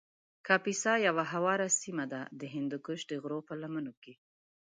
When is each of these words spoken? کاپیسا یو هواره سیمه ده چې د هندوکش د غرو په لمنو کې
کاپیسا 0.47 0.93
یو 1.07 1.17
هواره 1.31 1.67
سیمه 1.81 2.05
ده 2.13 2.21
چې 2.29 2.35
د 2.39 2.41
هندوکش 2.53 2.99
د 3.07 3.11
غرو 3.21 3.39
په 3.47 3.53
لمنو 3.61 3.93
کې 4.03 4.13